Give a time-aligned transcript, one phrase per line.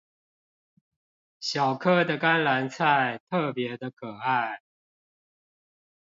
[1.39, 4.59] 小顆的甘藍菜特別的可愛